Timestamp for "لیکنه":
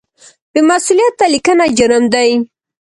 1.33-1.65